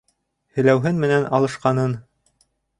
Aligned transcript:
Һеләүһен 0.59 1.03
менән 1.05 1.29
алышҡанын... 1.41 1.97